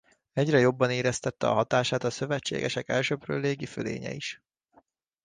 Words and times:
Egyre 0.33 0.59
jobban 0.59 0.91
éreztette 0.91 1.47
a 1.49 1.53
hatását 1.53 2.03
a 2.03 2.09
szövetségesek 2.09 2.89
elsöprő 2.89 3.37
légi 3.39 3.65
fölénye 3.65 4.11
is. 4.13 4.41